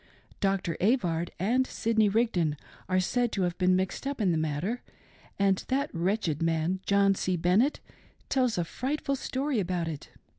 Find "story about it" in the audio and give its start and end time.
9.15-10.09